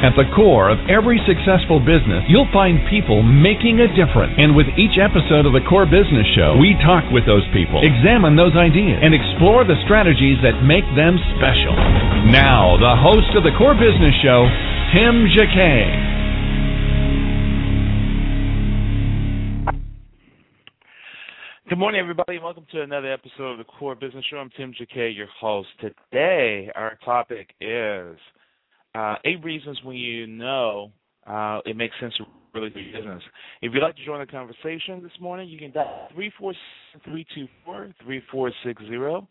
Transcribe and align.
At 0.00 0.16
the 0.16 0.24
core 0.32 0.72
of 0.72 0.80
every 0.88 1.20
successful 1.28 1.76
business, 1.76 2.24
you'll 2.24 2.48
find 2.56 2.80
people 2.88 3.20
making 3.20 3.84
a 3.84 3.88
difference. 3.92 4.32
And 4.40 4.56
with 4.56 4.64
each 4.80 4.96
episode 4.96 5.44
of 5.44 5.52
the 5.52 5.60
Core 5.68 5.84
Business 5.84 6.24
Show, 6.32 6.56
we 6.56 6.72
talk 6.80 7.04
with 7.12 7.28
those 7.28 7.44
people, 7.52 7.84
examine 7.84 8.32
those 8.32 8.56
ideas, 8.56 8.96
and 8.96 9.12
explore 9.12 9.60
the 9.68 9.76
strategies 9.84 10.40
that 10.40 10.64
make 10.64 10.88
them 10.96 11.20
special. 11.36 11.76
Now, 12.32 12.80
the 12.80 12.96
host 12.96 13.28
of 13.36 13.44
the 13.44 13.52
Core 13.60 13.76
Business 13.76 14.16
Show, 14.24 14.48
Tim 14.96 15.28
Jacquet. 15.36 15.92
Good 21.68 21.76
morning, 21.76 22.00
everybody. 22.00 22.40
Welcome 22.40 22.64
to 22.72 22.80
another 22.80 23.12
episode 23.12 23.52
of 23.52 23.58
the 23.60 23.68
Core 23.68 24.00
Business 24.00 24.24
Show. 24.32 24.40
I'm 24.40 24.48
Tim 24.56 24.72
Jacquet, 24.72 25.12
your 25.12 25.28
host. 25.28 25.68
Today, 25.76 26.72
our 26.74 26.96
topic 27.04 27.52
is 27.60 28.16
uh, 28.94 29.16
eight 29.24 29.42
reasons 29.44 29.78
when 29.84 29.96
you 29.96 30.26
know 30.26 30.90
uh, 31.26 31.60
it 31.64 31.76
makes 31.76 31.94
sense 32.00 32.14
to 32.16 32.24
really 32.54 32.70
do 32.70 32.80
business. 32.92 33.22
If 33.62 33.72
you'd 33.72 33.82
like 33.82 33.96
to 33.96 34.04
join 34.04 34.20
the 34.20 34.26
conversation 34.26 35.02
this 35.02 35.12
morning, 35.20 35.48
you 35.48 35.58
can 35.58 35.70
dial 35.70 36.08
three 36.14 36.32
four 36.38 36.54
three 37.04 37.26
two 37.34 37.46
four 37.64 37.90
three 38.02 38.22
four 38.30 38.50
six 38.64 38.82
zero, 38.86 39.28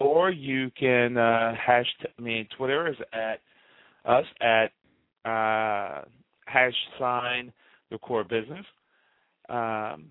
or 0.00 0.30
you 0.30 0.70
can 0.78 1.16
uh, 1.16 1.54
hash 1.54 1.86
me 2.18 2.48
Twitter 2.56 2.88
is 2.88 2.96
at 3.12 3.40
us 4.04 4.24
at 4.40 4.70
uh, 5.28 6.02
hash 6.46 6.74
sign 6.98 7.52
the 7.90 7.98
core 7.98 8.24
business. 8.24 8.64
Um, 9.48 10.06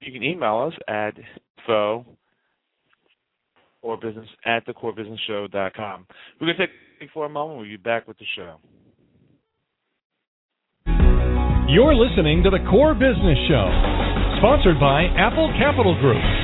you 0.00 0.12
can 0.12 0.22
email 0.22 0.58
us 0.58 0.74
at 0.88 1.14
info 1.58 2.04
or 3.84 3.98
business 3.98 4.28
at 4.44 4.66
thecorebusinessshow.com. 4.66 6.06
We're 6.40 6.46
going 6.46 6.56
to 6.56 6.66
take 6.66 7.10
for 7.12 7.26
a 7.26 7.28
moment. 7.28 7.60
We'll 7.60 7.68
be 7.68 7.76
back 7.76 8.08
with 8.08 8.18
the 8.18 8.24
show. 8.34 8.56
You're 11.68 11.94
listening 11.94 12.42
to 12.44 12.50
the 12.50 12.64
Core 12.70 12.94
Business 12.94 13.38
Show, 13.48 13.66
sponsored 14.38 14.80
by 14.80 15.04
Apple 15.16 15.52
Capital 15.58 15.98
Group. 16.00 16.43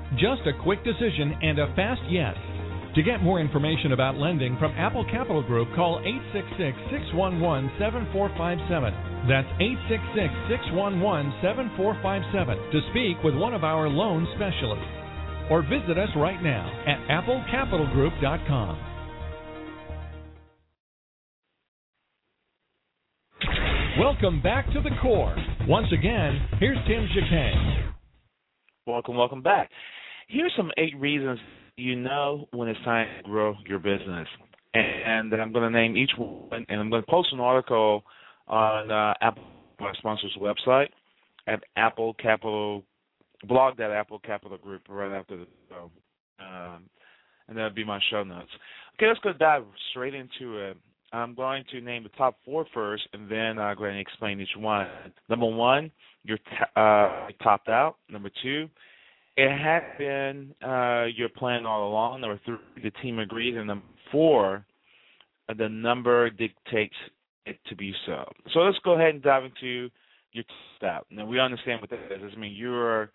just 0.17 0.41
a 0.47 0.63
quick 0.63 0.83
decision 0.83 1.35
and 1.41 1.59
a 1.59 1.73
fast 1.75 2.01
yes. 2.09 2.35
To 2.95 3.03
get 3.03 3.23
more 3.23 3.39
information 3.39 3.93
about 3.93 4.17
lending 4.17 4.57
from 4.59 4.73
Apple 4.75 5.05
Capital 5.05 5.41
Group, 5.41 5.69
call 5.75 6.01
866 6.03 6.75
611 6.91 7.71
7457. 7.79 9.31
That's 9.31 9.47
866 9.63 10.59
611 10.67 10.99
7457 11.39 12.59
to 12.75 12.79
speak 12.91 13.15
with 13.23 13.35
one 13.39 13.53
of 13.55 13.63
our 13.63 13.87
loan 13.87 14.27
specialists. 14.35 14.91
Or 15.47 15.63
visit 15.63 15.95
us 15.95 16.11
right 16.19 16.43
now 16.43 16.67
at 16.83 16.99
applecapitalgroup.com. 17.07 18.91
Welcome 23.99 24.41
back 24.41 24.65
to 24.73 24.81
the 24.81 24.91
core. 25.01 25.35
Once 25.67 25.87
again, 25.91 26.47
here's 26.59 26.77
Tim 26.87 27.07
Jacquet. 27.15 27.93
Welcome, 28.85 29.15
welcome 29.15 29.41
back. 29.41 29.69
Here's 30.31 30.53
some 30.55 30.71
eight 30.77 30.97
reasons 30.97 31.39
you 31.75 31.95
know 31.95 32.47
when 32.51 32.69
it's 32.69 32.79
time 32.85 33.07
to 33.17 33.29
grow 33.29 33.53
your 33.67 33.79
business. 33.79 34.27
And, 34.73 35.33
and 35.33 35.41
I'm 35.41 35.51
going 35.51 35.69
to 35.71 35.77
name 35.77 35.97
each 35.97 36.11
one, 36.17 36.65
and 36.69 36.79
I'm 36.79 36.89
going 36.89 37.03
to 37.03 37.11
post 37.11 37.33
an 37.33 37.41
article 37.41 38.03
on 38.47 38.89
uh, 38.89 39.13
Apple, 39.21 39.43
my 39.79 39.91
sponsor's 39.97 40.37
website, 40.39 40.87
at 41.47 41.61
Apple 41.75 42.13
Capital, 42.13 42.83
blog 43.45 43.75
that 43.77 43.91
Apple 43.91 44.19
Capital 44.19 44.57
Group 44.57 44.83
right 44.87 45.11
after 45.11 45.35
the 45.35 45.47
show. 45.69 45.91
Um, 46.39 46.83
and 47.49 47.57
that'll 47.57 47.71
be 47.71 47.83
my 47.83 47.99
show 48.09 48.23
notes. 48.23 48.47
Okay, 48.95 49.07
let's 49.07 49.19
go 49.19 49.33
dive 49.33 49.65
straight 49.89 50.13
into 50.13 50.57
it. 50.59 50.77
I'm 51.11 51.35
going 51.35 51.65
to 51.71 51.81
name 51.81 52.03
the 52.03 52.09
top 52.09 52.37
four 52.45 52.65
first, 52.73 53.03
and 53.11 53.29
then 53.29 53.59
I'll 53.59 53.75
go 53.75 53.83
ahead 53.83 53.97
and 53.97 54.01
explain 54.01 54.39
each 54.39 54.55
one. 54.55 54.87
Number 55.27 55.47
one, 55.47 55.91
you're 56.23 56.37
t- 56.37 56.71
uh, 56.77 57.27
topped 57.43 57.67
out. 57.67 57.97
Number 58.09 58.29
two, 58.41 58.69
it 59.37 59.57
had 59.57 59.97
been 59.97 60.53
uh, 60.61 61.05
your 61.15 61.29
plan 61.29 61.65
all 61.65 61.89
along. 61.89 62.21
Number 62.21 62.39
three, 62.45 62.57
the 62.83 62.91
team 63.01 63.19
agreed. 63.19 63.55
And 63.55 63.67
number 63.67 63.85
four, 64.11 64.65
the 65.57 65.69
number 65.69 66.29
dictates 66.29 66.95
it 67.45 67.57
to 67.67 67.75
be 67.75 67.93
so. 68.05 68.29
So 68.53 68.59
let's 68.59 68.77
go 68.83 68.93
ahead 68.93 69.15
and 69.15 69.23
dive 69.23 69.45
into 69.45 69.89
your 70.33 70.43
step. 70.77 71.05
Now 71.09 71.25
we 71.25 71.39
understand 71.39 71.81
what 71.81 71.89
that 71.89 72.11
is. 72.11 72.31
I 72.35 72.39
mean, 72.39 72.55
you're 72.55 73.11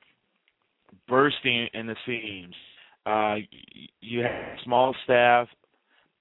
bursting 1.09 1.69
in 1.75 1.87
the 1.87 1.97
seams. 2.06 2.54
Uh, 3.04 3.37
you 4.00 4.21
have 4.21 4.59
small 4.65 4.94
staff. 5.04 5.48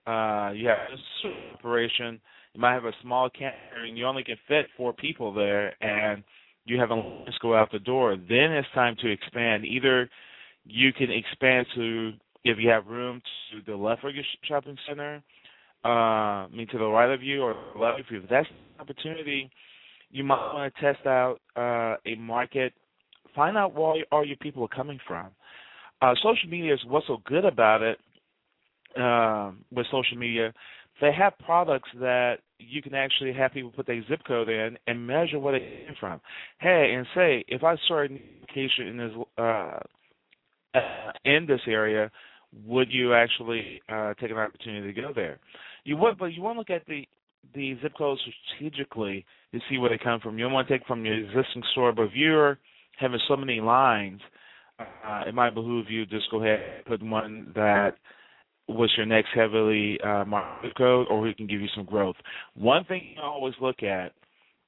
Uh, 0.05 0.51
you 0.53 0.67
have 0.67 0.77
a 0.77 1.55
operation. 1.55 2.19
You 2.53 2.61
might 2.61 2.73
have 2.73 2.85
a 2.85 2.93
small 3.01 3.29
camp, 3.29 3.55
and 3.83 3.97
you 3.97 4.05
only 4.05 4.23
can 4.23 4.37
fit 4.47 4.67
four 4.77 4.93
people 4.93 5.33
there, 5.33 5.73
and 5.83 6.23
you 6.65 6.79
have 6.79 6.91
a 6.91 7.25
go 7.41 7.55
out 7.55 7.71
the 7.71 7.79
door. 7.79 8.15
Then 8.17 8.51
it's 8.51 8.67
time 8.73 8.95
to 9.01 9.11
expand. 9.11 9.65
Either 9.65 10.09
you 10.65 10.91
can 10.91 11.11
expand 11.11 11.67
to 11.75 12.13
if 12.43 12.57
you 12.59 12.69
have 12.69 12.85
room 12.87 13.21
to 13.51 13.71
the 13.71 13.75
left 13.75 14.03
of 14.03 14.13
your 14.13 14.23
shopping 14.43 14.77
center, 14.87 15.23
uh, 15.83 15.87
I 15.87 16.47
mean 16.51 16.67
to 16.71 16.77
the 16.77 16.85
right 16.85 17.11
of 17.11 17.23
you 17.23 17.41
or 17.41 17.55
left 17.75 17.99
of 17.99 18.05
you. 18.09 18.21
If 18.21 18.29
that's 18.29 18.47
an 18.49 18.81
opportunity, 18.81 19.49
you 20.11 20.23
might 20.23 20.53
want 20.53 20.73
to 20.73 20.81
test 20.81 21.05
out 21.05 21.37
uh, 21.55 21.97
a 22.05 22.15
market. 22.15 22.73
Find 23.35 23.57
out 23.57 23.73
where 23.73 24.03
all 24.11 24.25
your 24.25 24.37
people 24.37 24.63
are 24.63 24.75
coming 24.75 24.99
from. 25.07 25.27
Uh, 26.01 26.13
social 26.15 26.49
media 26.49 26.73
is 26.73 26.79
what's 26.87 27.07
so 27.07 27.17
good 27.25 27.45
about 27.45 27.81
it. 27.81 27.99
Uh, 28.99 29.51
with 29.71 29.85
social 29.87 30.17
media, 30.17 30.53
they 31.01 31.11
have 31.11 31.37
products 31.39 31.89
that 31.99 32.37
you 32.59 32.81
can 32.81 32.93
actually 32.93 33.33
have 33.33 33.51
people 33.51 33.71
put 33.71 33.85
their 33.85 34.03
zip 34.07 34.21
code 34.27 34.49
in 34.49 34.77
and 34.87 35.05
measure 35.05 35.39
where 35.39 35.59
they 35.59 35.65
came 35.65 35.95
from. 35.99 36.21
Hey, 36.59 36.93
and 36.95 37.05
say 37.13 37.43
if 37.47 37.63
I 37.63 37.75
saw 37.87 38.03
a 38.03 38.07
location 38.41 38.87
in 38.87 38.97
this 38.97 39.11
uh, 39.37 39.79
uh, 40.73 41.11
in 41.25 41.45
this 41.47 41.61
area, 41.67 42.11
would 42.65 42.87
you 42.91 43.13
actually 43.13 43.81
uh, 43.89 44.13
take 44.15 44.31
an 44.31 44.37
opportunity 44.37 44.93
to 44.93 45.01
go 45.01 45.11
there? 45.13 45.39
You 45.83 45.97
would, 45.97 46.17
but 46.17 46.33
you 46.33 46.41
want 46.41 46.55
to 46.55 46.59
look 46.59 46.69
at 46.69 46.87
the 46.87 47.05
the 47.53 47.77
zip 47.81 47.93
codes 47.97 48.21
strategically 48.57 49.25
to 49.53 49.59
see 49.69 49.77
where 49.77 49.89
they 49.89 50.03
come 50.03 50.19
from. 50.19 50.37
You 50.37 50.45
don't 50.45 50.53
want 50.53 50.67
to 50.67 50.77
take 50.77 50.87
from 50.87 51.05
your 51.05 51.15
existing 51.15 51.63
store, 51.71 51.91
but 51.91 52.03
if 52.03 52.11
you're 52.15 52.57
having 52.97 53.19
so 53.27 53.35
many 53.35 53.61
lines, 53.61 54.21
uh, 54.79 55.23
it 55.27 55.35
might 55.35 55.53
behoove 55.53 55.89
you 55.89 56.05
just 56.05 56.31
go 56.31 56.41
ahead 56.41 56.59
and 56.59 56.85
put 56.85 57.03
one 57.03 57.51
that 57.55 57.97
was 58.67 58.91
your 58.97 59.05
next 59.05 59.29
heavily 59.33 59.99
uh, 60.01 60.25
market 60.25 60.75
code, 60.75 61.07
or 61.09 61.21
we 61.21 61.33
can 61.33 61.47
give 61.47 61.61
you 61.61 61.67
some 61.75 61.85
growth. 61.85 62.15
One 62.55 62.83
thing 62.85 63.13
you 63.15 63.21
always 63.21 63.53
look 63.61 63.83
at 63.83 64.13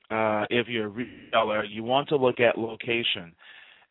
uh, 0.10 0.46
if 0.50 0.68
you're 0.68 0.86
a 0.86 0.90
retailer, 0.90 1.66
you 1.66 1.84
want 1.84 2.08
to 2.10 2.16
look 2.16 2.40
at 2.40 2.58
location. 2.58 3.34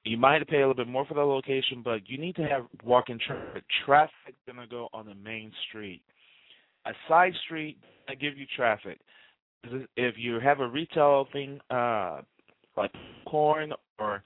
You 0.04 0.16
might 0.16 0.46
pay 0.48 0.58
a 0.58 0.60
little 0.60 0.75
bit 0.75 0.88
more 0.88 1.04
for 1.04 1.14
the 1.14 1.20
location, 1.20 1.82
but 1.84 2.08
you 2.08 2.16
need 2.16 2.36
to 2.36 2.42
have 2.42 2.66
walking 2.84 3.19
traffic. 3.26 3.64
Traffic 3.84 4.34
going 4.46 4.58
to 4.58 4.66
go 4.66 4.88
on 4.94 5.06
the 5.06 5.14
main 5.14 5.50
street. 5.69 6.00
A 6.86 6.92
side 7.08 7.32
street 7.44 7.76
that 8.06 8.20
give 8.20 8.38
you 8.38 8.46
traffic. 8.56 9.00
If 9.96 10.14
you 10.16 10.38
have 10.38 10.60
a 10.60 10.69
retail 10.69 11.26
thing 11.32 11.58
uh, 11.70 12.20
like 12.76 12.92
corn, 13.26 13.72
or 13.98 14.22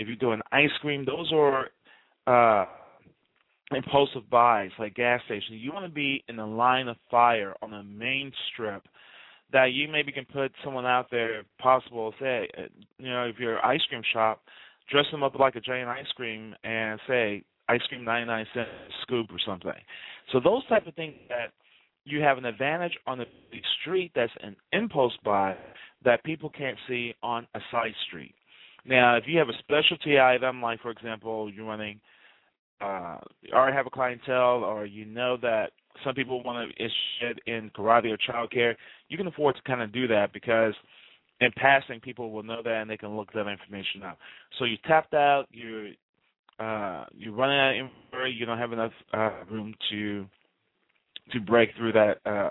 if 0.00 0.08
you're 0.08 0.16
doing 0.16 0.40
ice 0.50 0.72
cream, 0.80 1.06
those 1.06 1.32
are 1.32 1.68
uh, 2.26 2.66
impulsive 3.72 4.28
buys 4.30 4.70
like 4.78 4.94
gas 4.94 5.20
stations. 5.24 5.60
You 5.60 5.72
want 5.72 5.86
to 5.86 5.92
be 5.92 6.22
in 6.28 6.36
the 6.36 6.46
line 6.46 6.88
of 6.88 6.96
fire 7.10 7.54
on 7.62 7.70
the 7.70 7.82
main 7.82 8.32
strip 8.52 8.82
that 9.52 9.72
you 9.72 9.88
maybe 9.88 10.12
can 10.12 10.24
put 10.24 10.52
someone 10.64 10.86
out 10.86 11.06
there, 11.10 11.40
if 11.40 11.46
possible, 11.58 12.12
say, 12.20 12.48
uh, 12.58 12.62
you 12.98 13.08
know, 13.08 13.24
if 13.24 13.36
you're 13.38 13.56
an 13.56 13.62
ice 13.64 13.80
cream 13.88 14.02
shop, 14.12 14.42
dress 14.90 15.04
them 15.10 15.22
up 15.22 15.38
like 15.38 15.56
a 15.56 15.60
giant 15.60 15.88
ice 15.88 16.10
cream 16.16 16.54
and 16.64 17.00
say, 17.06 17.42
ice 17.68 17.80
cream 17.88 18.04
99 18.04 18.46
cent 18.52 18.68
scoop 19.02 19.26
or 19.30 19.38
something. 19.46 19.72
So 20.32 20.40
those 20.40 20.66
type 20.66 20.86
of 20.86 20.94
things 20.94 21.14
that 21.28 21.52
you 22.04 22.20
have 22.20 22.36
an 22.36 22.44
advantage 22.44 22.92
on 23.06 23.18
the 23.18 23.26
street 23.80 24.12
that's 24.14 24.32
an 24.42 24.56
impulse 24.72 25.14
buy 25.24 25.56
that 26.04 26.22
people 26.24 26.50
can't 26.50 26.76
see 26.88 27.14
on 27.22 27.46
a 27.54 27.60
side 27.70 27.94
street. 28.06 28.34
Now, 28.84 29.16
if 29.16 29.24
you 29.26 29.38
have 29.38 29.48
a 29.48 29.58
specialty 29.60 30.20
item, 30.20 30.60
like 30.60 30.80
for 30.80 30.90
example, 30.90 31.50
you're 31.50 31.64
running, 31.64 32.00
uh, 32.80 33.18
you 33.42 33.52
already 33.54 33.76
have 33.76 33.86
a 33.86 33.90
clientele, 33.90 34.64
or 34.64 34.86
you 34.86 35.04
know 35.04 35.36
that 35.42 35.72
some 36.04 36.14
people 36.14 36.42
want 36.42 36.68
to 36.70 36.84
issue 36.84 37.34
in 37.46 37.70
karate 37.70 38.12
or 38.12 38.18
childcare, 38.18 38.74
you 39.08 39.16
can 39.16 39.26
afford 39.26 39.56
to 39.56 39.62
kind 39.62 39.80
of 39.80 39.92
do 39.92 40.06
that 40.08 40.32
because 40.32 40.74
in 41.40 41.50
passing, 41.56 42.00
people 42.00 42.30
will 42.30 42.42
know 42.42 42.62
that 42.62 42.80
and 42.80 42.90
they 42.90 42.96
can 42.96 43.16
look 43.16 43.32
that 43.32 43.46
information 43.46 44.02
up. 44.02 44.18
So 44.58 44.64
you 44.64 44.76
tapped 44.86 45.14
out, 45.14 45.46
you're 45.50 45.90
uh, 46.58 47.04
you're 47.12 47.34
running 47.34 47.58
out 47.58 47.70
of 47.70 47.76
inventory, 47.76 48.32
you 48.32 48.46
don't 48.46 48.58
have 48.58 48.72
enough 48.72 48.92
uh, 49.12 49.30
room 49.50 49.74
to 49.90 50.26
to 51.32 51.40
break 51.40 51.70
through 51.76 51.92
that 51.92 52.18
uh, 52.26 52.50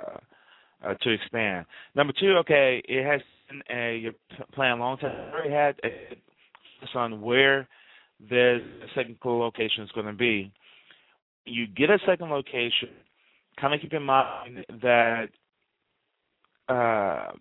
uh, 0.85 0.93
to 0.95 1.09
expand. 1.11 1.65
Number 1.95 2.13
two, 2.19 2.35
okay, 2.39 2.81
it 2.87 3.05
has 3.05 3.21
been 3.49 3.61
a 3.69 3.97
you're 3.97 4.13
long 4.57 4.97
time. 4.97 5.31
Already 5.33 5.51
had 5.51 5.75
a, 5.83 6.17
on 6.95 7.21
where 7.21 7.67
the 8.29 8.59
second 8.95 9.17
location 9.23 9.83
is 9.83 9.91
going 9.91 10.07
to 10.07 10.13
be. 10.13 10.51
You 11.45 11.67
get 11.67 11.89
a 11.89 11.99
second 12.05 12.29
location. 12.29 12.89
Kind 13.59 13.73
of 13.73 13.81
keep 13.81 13.93
in 13.93 14.03
mind 14.03 14.65
that 14.81 15.25
uh, 16.69 17.31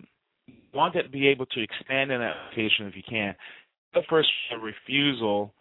you 0.46 0.54
want 0.74 0.94
to 0.94 1.08
be 1.08 1.28
able 1.28 1.46
to 1.46 1.62
expand 1.62 2.10
in 2.10 2.20
that 2.20 2.34
location 2.50 2.86
if 2.86 2.96
you 2.96 3.02
can. 3.08 3.34
The 3.94 4.02
first 4.08 4.28
refusal 4.60 5.52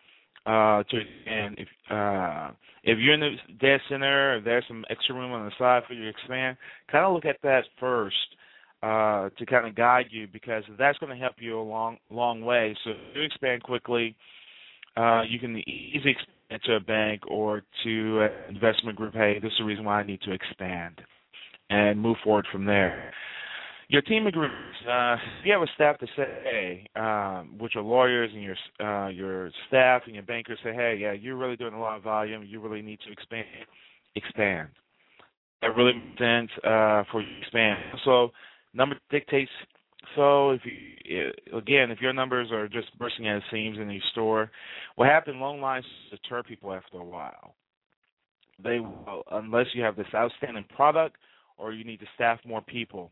uh, 0.46 0.84
to 0.84 1.00
and 1.28 1.58
if 1.58 1.68
uh, 1.90 2.52
if 2.84 2.98
you're 2.98 3.14
in 3.14 3.20
the 3.20 3.36
dead 3.60 3.80
center, 3.90 4.38
if 4.38 4.44
there's 4.44 4.66
some 4.68 4.84
extra 4.90 5.14
room 5.14 5.32
on 5.32 5.46
the 5.46 5.52
side 5.60 5.84
for 5.88 5.94
you 5.94 6.04
to 6.04 6.10
expand, 6.10 6.58
kind 6.92 7.06
of 7.06 7.14
look 7.14 7.26
at 7.26 7.38
that 7.44 7.66
first 7.80 8.16
uh, 8.82 9.30
to 9.38 9.46
kind 9.46 9.68
of 9.68 9.76
guide 9.76 10.08
you 10.10 10.28
because 10.32 10.64
that's 10.80 10.98
going 10.98 11.12
to 11.12 11.22
help 11.22 11.36
you 11.40 11.60
a 11.60 11.62
long 11.62 11.98
long 12.10 12.42
way. 12.42 12.76
So 12.84 12.92
if 12.92 12.98
you 13.16 13.22
expand 13.22 13.62
quickly, 13.64 14.16
uh, 14.98 15.22
you 15.28 15.40
can 15.40 15.58
easily 15.58 16.12
expand 16.12 16.62
to 16.66 16.76
a 16.76 16.80
bank 16.80 17.22
or 17.28 17.64
to 17.84 18.22
an 18.22 18.56
investment 18.56 18.98
group. 18.98 19.14
Hey, 19.14 19.40
this 19.42 19.52
is 19.52 19.58
the 19.60 19.66
reason 19.66 19.86
why 19.86 20.00
I 20.00 20.06
need 20.06 20.22
to 20.22 20.32
expand, 20.32 21.02
and 21.70 22.00
move 22.00 22.18
forward 22.24 22.48
from 22.52 22.66
there 22.66 23.14
your 23.92 24.02
team 24.02 24.26
agrees. 24.26 24.52
Uh, 24.90 25.18
you 25.44 25.52
have 25.52 25.62
a 25.62 25.68
staff 25.76 25.98
to 26.00 26.08
say, 26.16 26.88
um, 26.96 27.58
which 27.60 27.76
are 27.76 27.82
lawyers 27.82 28.32
and 28.34 28.42
your 28.42 28.56
uh, 28.80 29.10
your 29.10 29.52
staff 29.68 30.04
and 30.06 30.16
your 30.16 30.24
bankers 30.24 30.58
say, 30.64 30.74
hey, 30.74 30.98
yeah, 31.00 31.12
you're 31.12 31.36
really 31.36 31.58
doing 31.58 31.74
a 31.74 31.80
lot 31.80 31.98
of 31.98 32.04
volume. 32.04 32.42
You 32.48 32.62
really 32.62 32.82
need 32.82 33.00
to 33.06 33.12
expand. 33.12 33.46
Expand. 34.16 34.70
That 35.62 35.76
really 35.76 35.94
makes 35.94 36.18
sense 36.18 36.50
uh, 36.64 37.04
for 37.12 37.22
you 37.22 37.28
to 37.28 37.40
expand. 37.42 37.80
So 38.06 38.30
number 38.74 38.96
dictates. 39.12 39.52
So 40.16 40.52
if 40.52 40.62
you 40.66 41.32
again, 41.58 41.92
if 41.92 42.02
your 42.02 42.14
numbers 42.14 42.52
are 42.52 42.68
just 42.68 42.98
bursting 42.98 43.28
at 43.28 43.40
the 43.40 43.44
seams 43.52 43.78
in 43.78 43.90
your 43.90 44.02
store, 44.12 44.52
what 44.96 45.08
happens? 45.08 45.38
Long 45.40 45.62
lines 45.62 45.86
deter 46.10 46.44
people 46.44 46.74
after 46.74 46.98
a 46.98 47.04
while. 47.04 47.56
They 48.64 48.80
will, 48.80 49.24
unless 49.32 49.68
you 49.74 49.84
have 49.84 49.96
this 49.96 50.08
outstanding 50.14 50.66
product 50.76 51.18
or 51.58 51.74
you 51.74 51.84
need 51.84 52.00
to 52.00 52.06
staff 52.16 52.40
more 52.46 52.62
people 52.62 53.12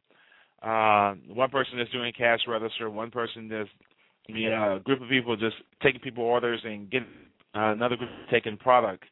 uh, 0.62 1.14
one 1.28 1.50
person 1.50 1.80
is 1.80 1.88
doing 1.92 2.12
cash 2.18 2.40
register, 2.48 2.90
one 2.90 3.12
person 3.12 3.52
is 3.52 3.68
I 4.28 4.32
mean, 4.32 4.52
a 4.52 4.80
group 4.84 5.02
of 5.02 5.10
people 5.10 5.36
just 5.36 5.56
taking 5.82 6.02
people 6.02 6.24
orders 6.24 6.60
and 6.64 6.90
getting 6.90 7.08
uh, 7.56 7.72
another 7.72 7.96
group 7.96 8.10
taking 8.30 8.58
product, 8.58 9.06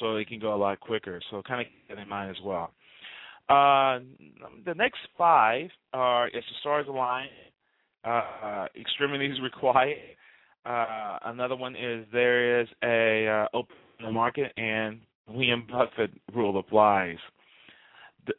so 0.00 0.16
it 0.16 0.28
can 0.28 0.38
go 0.38 0.54
a 0.54 0.56
lot 0.56 0.80
quicker. 0.80 1.20
So 1.30 1.42
kind 1.42 1.60
of 1.60 1.66
keep 1.66 1.88
that 1.88 2.00
in 2.00 2.08
mind 2.08 2.30
as 2.30 2.42
well. 2.44 2.70
Uh, 3.48 4.00
the 4.64 4.74
next 4.74 4.98
five 5.16 5.68
are 5.92 6.28
if 6.28 6.34
the 6.34 6.56
stars 6.60 6.86
align, 6.88 7.28
uh, 8.04 8.66
extremities 8.78 9.40
required. 9.42 9.98
Uh, 10.64 11.18
another 11.26 11.54
one 11.54 11.76
is 11.76 12.04
there 12.12 12.60
is 12.60 12.68
a 12.82 13.28
uh, 13.28 13.56
open 13.56 14.12
market 14.12 14.52
and 14.56 14.98
William 15.28 15.64
Buffett 15.70 16.10
rule 16.34 16.58
applies 16.58 17.18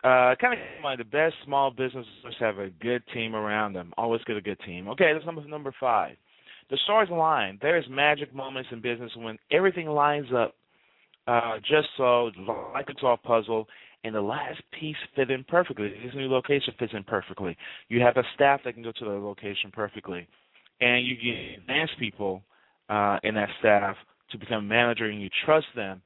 uh, 0.03 0.35
kind 0.39 0.53
of 0.53 0.59
mind 0.81 0.99
the 0.99 1.05
best 1.05 1.35
small 1.45 1.71
businesses 1.71 2.07
have 2.39 2.59
a 2.59 2.69
good 2.81 3.03
team 3.13 3.35
around 3.35 3.73
them. 3.73 3.93
Always 3.97 4.21
get 4.25 4.37
a 4.37 4.41
good 4.41 4.59
team. 4.65 4.87
Okay, 4.89 5.11
that's 5.13 5.25
number 5.25 5.45
number 5.47 5.73
five. 5.79 6.15
The 6.69 6.77
stars 6.83 7.09
align. 7.11 7.59
There's 7.61 7.85
magic 7.89 8.33
moments 8.35 8.69
in 8.71 8.81
business 8.81 9.11
when 9.15 9.37
everything 9.51 9.87
lines 9.87 10.27
up 10.35 10.55
uh, 11.27 11.57
just 11.59 11.87
so, 11.97 12.31
like 12.73 12.89
a 12.89 12.93
soft 12.99 13.23
puzzle, 13.23 13.67
and 14.07 14.15
the 14.15 14.21
last 14.21 14.61
piece 14.79 14.95
fit 15.15 15.29
in 15.29 15.43
perfectly. 15.43 15.89
This 16.03 16.15
new 16.15 16.29
location 16.29 16.73
fits 16.79 16.93
in 16.95 17.03
perfectly. 17.03 17.55
You 17.89 18.01
have 18.01 18.17
a 18.17 18.23
staff 18.35 18.61
that 18.65 18.73
can 18.73 18.83
go 18.83 18.91
to 18.91 19.05
the 19.05 19.11
location 19.11 19.71
perfectly, 19.71 20.27
and 20.81 21.05
you 21.05 21.15
get 21.15 21.59
advanced 21.59 21.93
people 21.99 22.41
uh, 22.89 23.17
in 23.23 23.35
that 23.35 23.49
staff 23.59 23.95
to 24.31 24.37
become 24.37 24.65
a 24.65 24.67
manager, 24.67 25.05
and 25.05 25.21
you 25.21 25.29
trust 25.45 25.67
them 25.75 26.01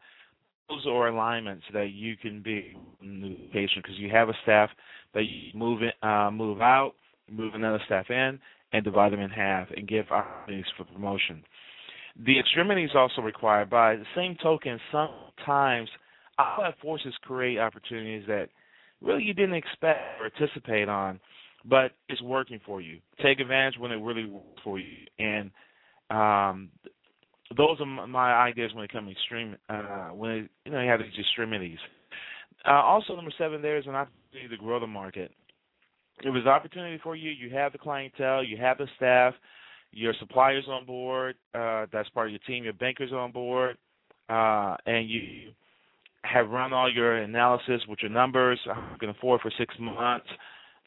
those 0.71 0.85
are 0.87 1.09
alignments 1.09 1.63
that 1.73 1.91
you 1.91 2.15
can 2.15 2.41
be 2.41 2.73
in 3.01 3.21
the 3.21 3.27
location 3.27 3.81
because 3.81 3.97
you 3.97 4.09
have 4.09 4.29
a 4.29 4.33
staff 4.43 4.69
that 5.13 5.23
you 5.23 5.51
move 5.53 5.81
in, 5.81 5.91
uh, 6.07 6.31
move 6.31 6.61
out, 6.61 6.93
move 7.29 7.53
another 7.55 7.81
staff 7.85 8.09
in, 8.09 8.39
and 8.71 8.83
divide 8.83 9.11
them 9.11 9.19
in 9.19 9.29
half 9.29 9.67
and 9.75 9.87
give 9.87 10.05
opportunities 10.11 10.71
for 10.77 10.85
promotion. 10.85 11.43
The 12.25 12.39
extremity 12.39 12.83
is 12.83 12.91
also 12.95 13.21
required. 13.21 13.69
By 13.69 13.95
the 13.95 14.05
same 14.15 14.37
token, 14.41 14.79
sometimes 14.91 15.89
outside 16.41 16.73
forces 16.81 17.13
create 17.21 17.59
opportunities 17.59 18.23
that 18.27 18.49
really 19.01 19.23
you 19.23 19.33
didn't 19.33 19.55
expect 19.55 19.99
or 20.19 20.25
anticipate 20.25 20.89
on, 20.89 21.19
but 21.65 21.91
it's 22.09 22.21
working 22.21 22.59
for 22.65 22.81
you. 22.81 22.99
Take 23.21 23.39
advantage 23.39 23.79
when 23.79 23.91
it 23.91 24.01
really 24.01 24.25
works 24.25 24.61
for 24.63 24.79
you. 24.79 24.97
And 25.19 25.51
um, 26.09 26.69
those 27.55 27.79
are 27.79 28.07
my 28.07 28.33
ideas 28.33 28.71
when 28.73 28.83
it 28.83 28.91
comes 28.91 29.07
to 29.07 29.11
extreme 29.11 29.55
uh, 29.69 30.09
when 30.09 30.31
it, 30.31 30.49
you 30.65 30.71
know 30.71 30.81
you 30.81 30.89
have 30.89 30.99
these 30.99 31.19
extremities. 31.19 31.79
Uh, 32.67 32.73
also, 32.73 33.15
number 33.15 33.31
seven, 33.37 33.61
there 33.61 33.77
is 33.77 33.87
an 33.87 33.95
opportunity 33.95 34.47
to 34.49 34.57
grow 34.57 34.79
the 34.79 34.87
market. 34.87 35.31
It 36.23 36.29
was 36.29 36.43
an 36.43 36.49
opportunity 36.49 36.99
for 37.01 37.15
you. 37.15 37.31
You 37.31 37.49
have 37.55 37.71
the 37.71 37.79
clientele, 37.79 38.43
you 38.43 38.57
have 38.57 38.77
the 38.77 38.87
staff, 38.95 39.33
your 39.91 40.13
suppliers 40.19 40.65
on 40.69 40.85
board. 40.85 41.35
Uh, 41.55 41.87
that's 41.91 42.09
part 42.09 42.27
of 42.27 42.31
your 42.31 42.39
team. 42.45 42.63
Your 42.63 42.73
bankers 42.73 43.11
on 43.11 43.31
board, 43.31 43.77
uh, 44.29 44.75
and 44.85 45.09
you 45.09 45.51
have 46.23 46.49
run 46.49 46.73
all 46.73 46.91
your 46.91 47.17
analysis 47.17 47.81
with 47.87 47.99
your 48.01 48.11
numbers. 48.11 48.59
I 48.67 48.95
can 48.99 49.09
afford 49.09 49.41
for 49.41 49.51
six 49.57 49.73
months 49.79 50.27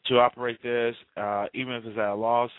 to 0.07 0.19
operate 0.19 0.61
this, 0.61 0.95
uh, 1.17 1.47
even 1.53 1.73
if 1.73 1.85
it's 1.85 1.97
at 1.97 2.09
a 2.09 2.15
loss 2.15 2.51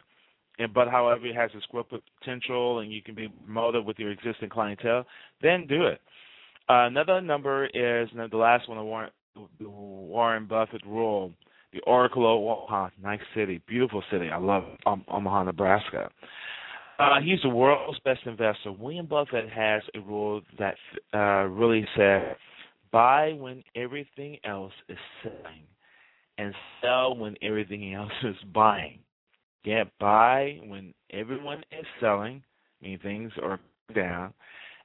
and 0.59 0.73
but 0.73 0.89
however 0.89 1.27
it 1.27 1.35
has 1.35 1.51
its 1.55 1.67
growth 1.67 1.87
potential 2.21 2.81
and 2.81 2.93
you 2.93 3.03
can 3.03 3.15
be 3.15 3.29
promoted 3.45 3.85
with 3.85 3.99
your 3.99 4.11
existing 4.11 4.49
clientele, 4.49 5.05
then 5.43 5.67
do 5.67 5.85
it. 5.85 6.01
Uh, 6.69 6.87
another 6.87 7.21
number 7.21 7.67
is 7.67 8.09
you 8.13 8.19
know, 8.19 8.29
the 8.29 8.37
last 8.37 8.69
one, 8.69 8.79
the 8.79 8.85
Warren, 8.85 9.11
the 9.59 9.69
Warren 9.69 10.47
Buffett 10.47 10.85
rule, 10.87 11.33
the 11.73 11.81
Oracle 11.81 12.25
of 12.25 12.59
Omaha, 12.59 12.91
nice 13.03 13.21
city, 13.35 13.61
beautiful 13.69 14.03
city. 14.11 14.31
I 14.31 14.39
love 14.39 14.65
um, 14.87 15.05
Omaha, 15.09 15.45
Nebraska. 15.45 16.11
Uh, 16.99 17.21
he's 17.23 17.41
the 17.43 17.51
world's 17.51 17.99
best 18.01 18.21
investor. 18.25 18.73
William 18.73 19.07
Buffett 19.07 19.51
has 19.51 19.83
a 19.95 20.01
rule 20.01 20.41
that 20.59 20.77
uh, 21.13 21.47
really 21.47 21.87
said, 21.95 22.37
buy 22.93 23.33
when 23.33 23.63
everything 23.75 24.39
else 24.45 24.73
is 24.89 24.99
selling 25.23 25.63
and 26.39 26.55
sell 26.83 27.17
when 27.17 27.35
everything 27.43 27.95
else 27.95 28.13
is 28.25 28.37
buying 28.53 28.99
get 29.67 29.89
buy 29.99 30.59
when 30.67 30.95
everyone 31.13 31.59
is 31.73 31.85
selling, 32.01 32.43
meaning 32.81 33.01
things 33.03 33.33
are 33.43 33.59
down, 33.95 34.33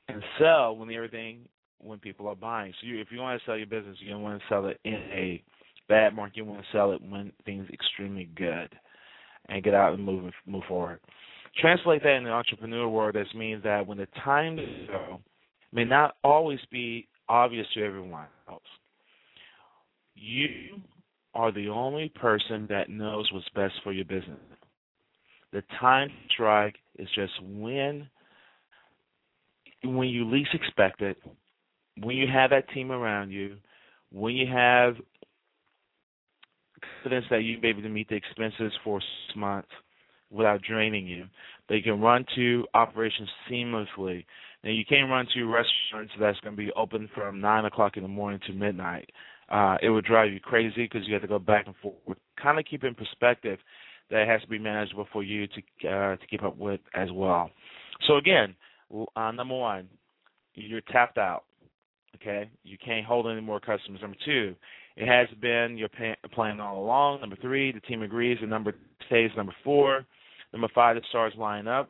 and 0.10 0.22
sell 0.39 0.75
when 0.75 0.91
everything 0.91 1.48
when 1.79 2.00
people 2.00 2.27
are 2.27 2.36
buying. 2.36 2.74
So 2.81 2.88
you, 2.88 3.00
if 3.00 3.08
you 3.12 3.20
want 3.20 3.39
to 3.39 3.46
sell 3.46 3.55
your 3.55 3.67
business, 3.67 3.98
you're 4.00 4.13
gonna 4.13 4.24
want 4.24 4.41
to 4.41 4.46
sell 4.50 4.65
it 4.65 4.79
in 4.84 4.93
a 4.93 5.41
bad 5.88 6.15
market. 6.15 6.38
You 6.38 6.46
want 6.46 6.62
to 6.62 6.67
sell 6.74 6.91
it 6.91 7.01
when 7.01 7.31
things 7.46 7.70
extremely 7.72 8.29
good, 8.36 8.75
and 9.48 9.63
get 9.63 9.75
out 9.75 9.93
and 9.93 10.03
move 10.03 10.34
move 10.46 10.63
forward. 10.67 11.00
Translate 11.60 12.01
that 12.03 12.15
in 12.15 12.24
the 12.24 12.31
entrepreneur 12.31 12.88
world. 12.88 13.15
This 13.15 13.27
means 13.36 13.63
that 13.63 13.86
when 13.86 14.00
the 14.00 14.08
time 14.24 14.58
to 14.58 14.88
go 14.88 15.22
may 15.72 15.86
not 15.86 16.15
always 16.24 16.60
be 16.72 17.08
obvious 17.30 17.68
to 17.74 17.84
everyone 17.84 18.28
else. 18.50 18.62
You 20.16 20.82
are 21.34 21.51
the 21.51 21.70
only 21.70 22.10
person 22.10 22.68
that 22.70 22.90
knows 22.90 23.30
what's 23.32 23.48
best 23.56 23.74
for 23.84 23.94
your 23.94 24.06
business. 24.06 24.40
The 25.54 25.63
time 25.80 26.10
to 26.10 26.34
strike 26.34 26.75
is 26.98 27.08
just 27.16 27.34
when 27.44 28.08
when 29.84 30.10
you 30.10 30.30
least 30.30 30.51
expect 30.54 31.01
it, 31.01 31.18
when 31.98 32.16
you 32.16 32.28
have 32.32 32.51
that 32.51 32.70
team 32.70 32.92
around 32.92 33.32
you, 33.32 33.58
when 34.12 34.36
you 34.36 34.48
have 34.48 34.96
confidence 37.04 37.25
that 37.30 37.44
you'll 37.44 37.62
be 37.62 37.68
able 37.68 37.82
to 37.82 37.90
meet 37.90 38.10
the 38.10 38.16
expenses 38.16 38.72
for 38.84 39.00
six 39.00 39.36
months 39.36 39.70
without 40.30 40.62
draining 40.62 41.08
you, 41.08 41.25
they 41.68 41.82
can 41.82 42.00
run 42.00 42.25
two 42.36 42.66
operations 42.74 43.30
seamlessly, 43.50 44.25
Now 44.63 44.70
you 44.70 44.86
can't 44.86 45.10
run 45.10 45.27
two 45.34 45.48
restaurants 45.48 46.13
that's 46.20 46.39
going 46.41 46.56
to 46.56 46.62
be 46.62 46.72
open 46.74 47.10
from 47.15 47.41
nine 47.41 47.65
o'clock 47.65 47.98
in 47.98 48.03
the 48.03 48.10
morning 48.10 48.39
to 48.48 48.53
midnight. 48.53 49.10
Uh, 49.50 49.77
it 49.82 49.89
would 49.89 50.06
drive 50.06 50.32
you 50.32 50.39
crazy 50.39 50.84
because 50.84 51.08
you 51.08 51.13
have 51.13 51.22
to 51.24 51.27
go 51.27 51.39
back 51.39 51.65
and 51.68 51.75
forth. 51.82 52.18
Kind 52.41 52.60
of 52.60 52.65
keep 52.65 52.84
in 52.84 52.96
perspective 52.96 53.60
that 54.10 54.22
it 54.22 54.27
has 54.27 54.41
to 54.41 54.48
be 54.48 54.60
manageable 54.60 55.08
for 55.12 55.24
you 55.24 55.48
to 55.48 55.88
uh, 55.88 56.15
to 56.15 56.27
keep 56.30 56.44
up 56.44 56.58
with 56.58 56.80
as 56.96 57.10
well. 57.12 57.50
So 58.08 58.18
again, 58.18 58.56
uh, 59.15 59.32
number 59.32 59.56
one, 59.56 59.88
you're 60.53 60.82
tapped 60.82 61.18
out. 61.18 61.44
Okay, 62.15 62.50
you 62.63 62.77
can't 62.84 63.06
hold 63.06 63.27
any 63.27 63.41
more 63.41 63.60
customers. 63.60 64.01
Number 64.01 64.18
two, 64.25 64.53
it 64.96 65.08
has 65.08 65.27
been 65.39 65.77
your 65.77 65.89
plan 66.34 66.60
all 66.60 66.84
along. 66.84 67.22
Number 67.22 67.38
three, 67.38 67.72
the 67.72 67.80
team 67.80 68.03
agrees. 68.03 68.38
The 68.41 68.48
number 68.48 68.75
stays 69.08 69.32
number 69.36 69.56
four. 69.63 70.06
Number 70.53 70.68
five, 70.75 70.98
the 70.98 71.01
stars 71.10 71.34
line 71.38 71.68
up. 71.68 71.89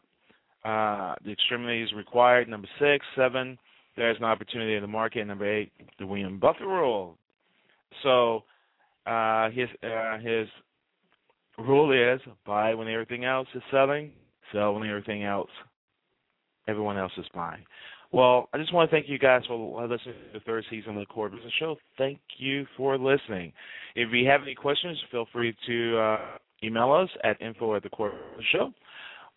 Uh, 0.63 1.15
the 1.25 1.32
extremity 1.32 1.82
is 1.82 1.91
required. 1.94 2.48
Number 2.48 2.68
six, 2.80 3.06
seven, 3.15 3.58
there's 3.96 4.18
an 4.18 4.24
opportunity 4.24 4.75
in 4.75 4.82
the 4.82 4.88
market. 4.88 5.25
Number 5.25 5.51
eight, 5.51 5.72
the 6.00 6.06
William 6.06 6.39
Buffett 6.39 6.68
rule. 6.68 7.18
So 8.03 8.44
uh, 9.06 9.50
his 9.50 9.68
uh, 9.84 10.20
his 10.20 10.48
rule 11.58 11.91
is 11.91 12.22
buy 12.46 12.74
when 12.74 12.88
everything 12.88 13.25
else 13.25 13.48
is 13.56 13.63
selling, 13.72 14.12
sell 14.51 14.74
when 14.74 14.88
everything 14.88 15.24
else 15.24 15.50
everyone 16.68 16.98
else 16.98 17.12
is 17.18 17.25
buying. 17.34 17.63
Well, 18.12 18.50
I 18.53 18.58
just 18.58 18.74
want 18.74 18.89
to 18.89 18.96
thank 18.96 19.08
you 19.08 19.18
guys 19.18 19.41
for 19.48 19.58
listening 19.88 20.15
to 20.34 20.39
the 20.39 20.46
third 20.46 20.65
season 20.70 20.91
of 20.91 21.00
the 21.00 21.06
Core 21.06 21.30
Business 21.30 21.53
Show. 21.60 21.77
Thank 21.98 22.20
you 22.38 22.65
for 22.75 22.98
listening. 22.98 23.53
If 23.96 24.12
you 24.12 24.27
have 24.27 24.41
any 24.41 24.53
questions, 24.53 24.98
feel 25.12 25.27
free 25.32 25.56
to 25.68 25.98
uh, 25.98 26.18
email 26.62 26.91
us 26.91 27.10
at 27.24 27.41
info 27.41 27.75
at 27.75 27.84
the 27.84 27.89
Core 27.89 28.12
Business 28.12 28.48
Show, 28.51 28.74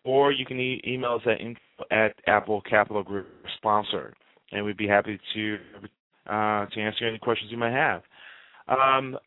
or 0.05 0.33
you 0.33 0.45
can 0.45 0.61
e- 0.61 0.83
email 0.87 1.15
us 1.15 1.23
at 1.27 1.41
info 1.41 1.61
at 1.91 2.15
Apple 2.27 2.61
Capital 2.63 3.03
Group 3.03 3.27
sponsor, 3.57 4.15
and 4.53 4.65
we'd 4.65 4.77
be 4.77 4.87
happy 4.87 5.19
to 5.35 5.57
uh, 6.27 6.67
to 6.67 6.81
answer 6.81 7.07
any 7.07 7.19
questions 7.19 7.51
you 7.51 7.59
might 7.59 7.73
have. 7.73 8.03
Um, 8.69 9.19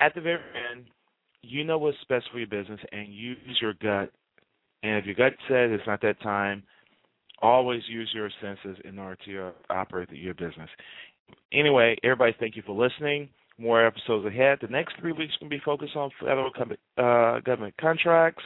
at 0.00 0.14
the 0.14 0.20
very 0.20 0.40
end, 0.72 0.86
you 1.42 1.64
know 1.64 1.78
what's 1.78 1.96
best 2.08 2.26
for 2.32 2.38
your 2.38 2.48
business, 2.48 2.80
and 2.92 3.08
use 3.12 3.38
your 3.60 3.74
gut. 3.74 4.10
And 4.82 4.96
if 4.96 5.04
your 5.04 5.14
gut 5.14 5.34
says 5.48 5.70
it's 5.72 5.86
not 5.86 6.00
that 6.02 6.20
time, 6.22 6.62
always 7.42 7.82
use 7.88 8.10
your 8.14 8.30
senses 8.40 8.82
in 8.84 8.98
order 8.98 9.18
to 9.26 9.52
operate 9.70 10.10
your 10.10 10.34
business. 10.34 10.68
Anyway, 11.52 11.96
everybody, 12.02 12.34
thank 12.38 12.56
you 12.56 12.62
for 12.64 12.74
listening. 12.74 13.28
More 13.58 13.86
episodes 13.86 14.26
ahead. 14.26 14.58
The 14.62 14.68
next 14.68 14.94
three 15.00 15.12
weeks 15.12 15.34
can 15.38 15.48
be 15.48 15.60
focused 15.64 15.96
on 15.96 16.10
federal 16.18 16.50
uh, 16.96 17.40
government 17.40 17.74
contracts, 17.78 18.42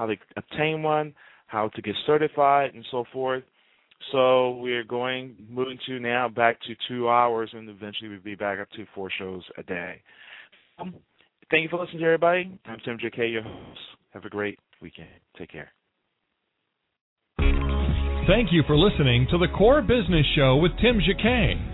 how 0.00 0.06
to 0.06 0.16
obtain 0.36 0.82
one, 0.82 1.12
how 1.46 1.68
to 1.68 1.82
get 1.82 1.94
certified, 2.06 2.74
and 2.74 2.84
so 2.90 3.04
forth. 3.12 3.44
So 4.12 4.52
we're 4.52 4.82
going 4.82 5.36
moving 5.50 5.78
to 5.86 6.00
now 6.00 6.26
back 6.26 6.58
to 6.62 6.74
two 6.88 7.10
hours, 7.10 7.50
and 7.52 7.68
eventually 7.68 8.08
we'll 8.08 8.20
be 8.20 8.34
back 8.34 8.58
up 8.58 8.70
to 8.70 8.86
four 8.94 9.10
shows 9.18 9.42
a 9.58 9.62
day. 9.62 10.00
Um, 10.78 10.94
thank 11.50 11.64
you 11.64 11.68
for 11.68 11.78
listening 11.78 12.00
to 12.00 12.06
everybody. 12.06 12.58
I'm 12.64 12.78
Tim 12.82 12.96
Jacquet, 12.98 13.30
your 13.30 13.42
host. 13.42 13.80
Have 14.14 14.24
a 14.24 14.30
great 14.30 14.58
weekend. 14.80 15.08
Take 15.38 15.52
care. 15.52 15.68
Thank 18.26 18.52
you 18.52 18.62
for 18.66 18.76
listening 18.76 19.26
to 19.30 19.38
the 19.38 19.48
Core 19.56 19.82
Business 19.82 20.24
Show 20.34 20.56
with 20.56 20.72
Tim 20.80 20.98
Jacquet. 21.06 21.69